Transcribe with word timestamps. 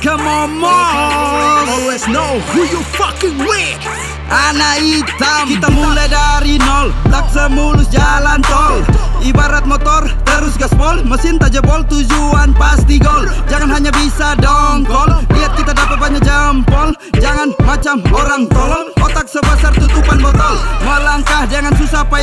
come 0.00 0.26
on, 0.26 0.56
Mos 0.56 1.68
Always 1.68 2.04
know 2.08 2.40
who 2.52 2.64
you 2.64 2.80
fucking 2.96 3.38
with. 3.44 3.78
Anak 4.32 4.80
hitam 4.80 5.44
Kita 5.46 5.68
mulai 5.76 6.08
dari 6.08 6.56
nol 6.56 6.90
Tak 7.12 7.28
semulus 7.30 7.86
jalan 7.92 8.40
tol. 8.42 8.80
Ibarat 9.20 9.68
motor 9.68 10.08
terus 10.24 10.56
gaspol. 10.56 11.04
Mesin 11.04 11.36
tak 11.36 11.52
jebol 11.52 11.84
tujuan 11.92 12.56
pasti 12.56 12.96
gol. 12.96 13.28
Jangan 13.52 13.68
hanya 13.68 13.92
bisa 13.92 14.32
dongkol 14.40 14.59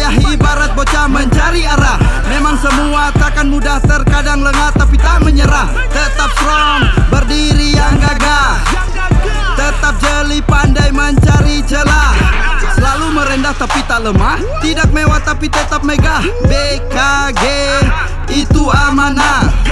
payah 0.08 0.32
Ibarat 0.32 0.72
bocah 0.76 1.06
mencari 1.12 1.68
arah. 1.68 2.00
Memang 2.32 2.56
semua 2.60 3.12
takkan 3.16 3.52
mudah 3.52 3.80
Terkadang 3.84 4.40
lengah 4.40 4.72
tapi 4.76 4.96
tak 4.96 5.20
menyerah. 5.24 5.68
Tetap 5.92 6.32
strong 6.40 6.82
Berdiri 7.12 7.76
yang 7.76 8.00
gagah. 8.00 8.64
Tetap 9.58 10.00
jeli 10.00 10.40
pandai 10.40 10.96
mencari 10.96 11.60
celah. 11.68 12.16
Selalu 12.78 13.08
merendah 13.12 13.56
tapi 13.58 13.84
tak 13.84 14.06
lemah. 14.06 14.40
Tidak 14.64 14.90
mewah 14.96 15.20
tapi 15.20 15.52
tetap 15.52 15.84
megah. 15.84 16.24
BKG 16.48 17.44
itu 18.32 18.64
amanah 18.70 19.67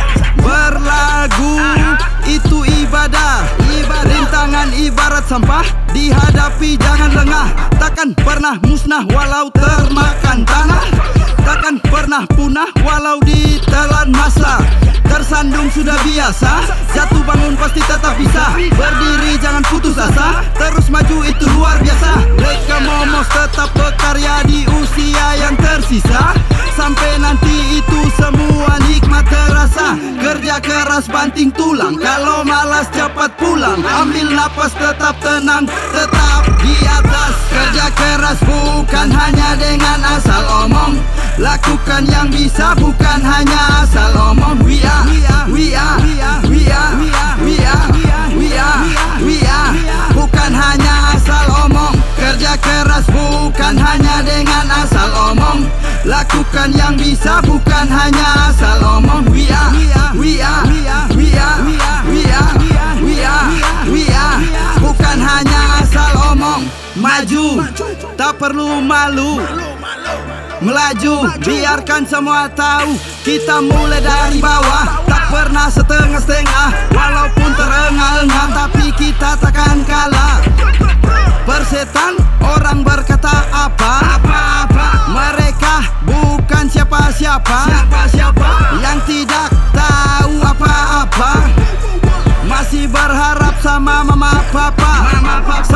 ibarat 5.25 5.27
sampah 5.27 5.65
Dihadapi 5.95 6.77
jangan 6.77 7.11
lengah. 7.15 7.47
Takkan 7.79 8.13
pernah 8.13 8.59
musnah 8.61 9.07
walau 9.09 9.49
termakan 9.49 10.45
tanah. 10.45 10.83
Takkan 11.41 11.79
pernah 11.87 12.27
punah 12.35 12.69
walau 12.83 13.17
ditelan 13.23 14.11
masa. 14.11 14.59
Tersandung 15.05 15.69
sudah 15.71 15.95
biasa 16.01 16.65
Jatuh 16.91 17.23
bangun 17.23 17.55
pasti 17.55 17.79
tetap 17.79 18.19
bisa. 18.19 18.51
Berdiri 18.75 19.39
jangan 19.39 19.63
putus 19.71 19.95
asa 19.95 20.43
Terus 20.59 20.91
maju 20.91 21.23
itu 21.23 21.45
luar 21.55 21.79
biasa. 21.79 22.11
Mereka 22.35 22.75
momos 22.83 23.27
tetap 23.31 23.71
berkarya 23.71 24.43
di 24.43 24.67
usia 24.83 25.39
yang 25.39 25.55
tersisa. 25.55 26.35
Sampai 26.75 27.15
nanti 27.23 27.54
Kerja 30.55 30.87
keras 30.87 31.11
banting 31.11 31.51
tulang. 31.51 31.99
Kalau 31.99 32.39
malas 32.47 32.87
cepat 32.95 33.27
pulang. 33.35 33.75
Ambil 33.83 34.31
napas 34.31 34.71
tetap 34.71 35.19
tenang. 35.19 35.67
Tetap 35.67 36.47
di 36.63 36.71
atas. 36.87 37.35
Kerja 37.51 37.91
keras 37.91 38.39
bukan 38.39 39.11
hanya 39.11 39.59
dengan 39.59 39.99
asal 40.15 40.47
omong. 40.63 40.95
Lakukan 41.43 42.07
yang 42.07 42.31
bisa 42.31 42.71
bukan 42.79 43.19
hanya 43.19 43.83
asal 43.83 44.15
omong. 44.15 44.63
We 44.63 44.79
are, 44.79 45.03
we 45.03 45.27
are, 45.27 45.43
we 45.51 45.75
are, 45.75 46.39
we 46.47 46.63
are, 46.71 46.95
we 47.43 47.59
are, 47.59 47.87
we 48.39 48.55
are, 48.55 48.79
we 49.27 49.37
are. 49.43 49.75
Bukan 50.15 50.55
hanya 50.55 51.19
asal 51.19 51.67
omong. 51.67 51.99
Kerja 52.15 52.55
keras 52.63 53.03
bukan 53.11 53.75
hanya 53.75 54.23
dengan 54.23 54.71
asal 54.71 55.35
omong. 55.35 55.67
Lakukan 56.07 56.71
yang 56.71 56.95
bisa 56.95 57.43
bukan 57.43 57.91
hanya 57.91 58.55
asal 58.55 58.84
Maju, 66.95 67.59
tak 68.15 68.39
perlu 68.39 68.79
malu. 68.79 69.43
Melaju, 70.63 71.27
biarkan 71.43 72.07
semua 72.07 72.47
tahu. 72.47 72.95
Kita 73.19 73.59
mulai 73.59 73.99
dari 73.99 74.39
bawah. 74.39 75.03
Tak 75.03 75.23
pernah 75.27 75.67
setengah-setengah. 75.67 76.95
Walaupun 76.95 77.51
terengah-engah 77.51 78.47
Tapi 78.55 78.85
kita 78.95 79.35
takkan 79.43 79.83
kalah. 79.83 80.39
Persetan 81.43 82.15
orang 82.39 82.79
berkata 82.79 83.43
apa? 83.51 83.93
Mereka 85.11 85.75
bukan 86.07 86.65
siapa-siapa? 86.71 87.59
Yang 88.79 88.99
tidak 89.03 89.51
tahu 89.75 90.24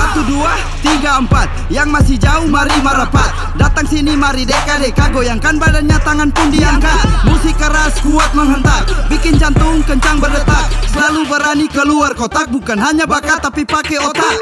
Satu 0.10 0.26
dua 0.26 0.58
tiga 0.82 1.22
empat. 1.22 1.70
Yang 1.70 1.90
masih 1.94 2.18
jauh 2.18 2.50
mari 2.50 2.74
merapat 2.82 3.30
Datang 3.62 3.86
sini 3.86 4.18
mari 4.18 4.42
deka-deka 4.42 5.14
Goyangkan 5.14 5.62
badannya 5.62 6.02
tangan 6.02 6.34
pun 6.34 6.50
diangkat. 6.50 7.30
Musik 7.30 7.54
keras 7.62 7.94
kuat 8.02 8.34
menghentak. 8.34 8.90
Bikin 9.06 9.38
jantung 9.38 9.86
kencang 9.86 10.18
berdetak. 10.18 10.66
Selalu 10.90 11.30
berani 11.30 11.70
keluar 11.70 12.18
kotak. 12.18 12.50
Bukan 12.50 12.82
hanya 12.82 13.06
bakat 13.06 13.38
tapi 13.38 13.62
pakai 13.70 14.02
otak. 14.02 14.34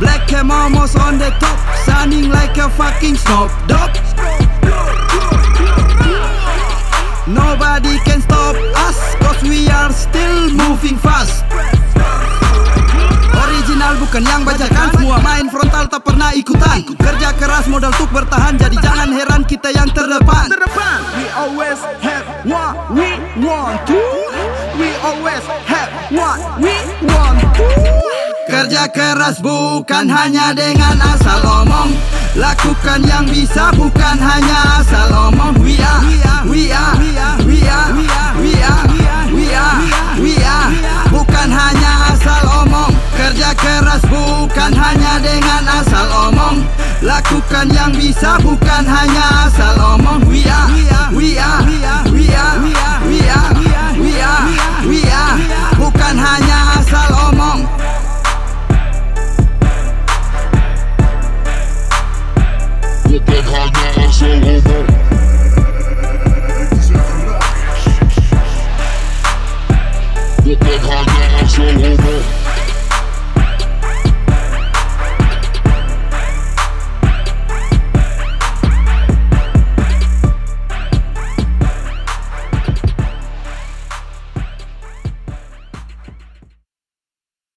Black 0.00 0.32
and 0.32 0.48
momos 0.48 0.96
on 0.96 1.20
the 1.20 1.28
top. 1.36 1.60
Sounding 1.84 2.32
like 2.32 2.56
a 2.56 2.72
fucking 2.72 3.20
snob. 3.20 3.52
Dog 3.68 3.92
Nobody 7.26 7.98
can 8.06 8.22
stop 8.22 8.54
us 8.86 8.96
Cause 9.18 9.42
we 9.42 9.66
are 9.66 9.90
still 9.90 10.48
moving 10.54 10.94
fast 10.94 11.42
bukan 14.06 14.22
yang 14.22 14.42
bajakan 14.46 14.88
Semua 14.94 15.18
main 15.18 15.46
frontal 15.50 15.84
tak 15.90 16.02
pernah 16.06 16.30
ikutan. 16.30 16.78
Kerja 16.94 17.34
keras 17.34 17.66
modal 17.66 17.90
untuk 17.90 18.10
bertahan. 18.14 18.54
Jadi 18.54 18.78
jangan 18.78 19.10
heran 19.10 19.42
kita 19.42 19.74
yang 19.74 19.90
terdepan. 19.90 20.46
We 21.18 21.26
always 21.34 21.80
have 22.06 22.26
what 22.46 22.74
we 22.94 23.18
want 23.42 23.82
to. 23.90 23.98
We 24.78 24.94
always 25.02 25.42
have 25.66 25.90
what 26.14 26.38
we 26.62 26.76
want 27.02 27.42
to. 27.58 27.66
Kerja 28.46 28.86
keras 28.94 29.42
bukan 29.42 30.06
hanya 30.06 30.54
dengan 30.54 31.02
asal 31.02 31.42
omong. 31.42 31.90
Lakukan 32.38 33.02
yang 33.02 33.26
bisa 33.26 33.74
bukan 33.74 34.16
hanya 34.22 34.86
asal 34.86 35.10
omong. 35.34 35.58
We 35.58 35.82
are, 35.82 36.02
we 36.06 36.16
are, 36.22 36.42
we 36.46 36.62
are, 36.70 36.94
we 36.94 37.18
are, 37.18 37.42
we 37.42 37.58
are, 37.66 37.90
we 38.38 38.54
are, 38.54 38.86
we 39.34 39.42
are 39.50 39.86
Bukan 40.26 40.62
hanya 40.70 41.15
Lakukan 47.06 47.70
yang 47.70 47.94
bisa 47.94 48.34
bukan 48.42 48.82
hanya 48.82 49.45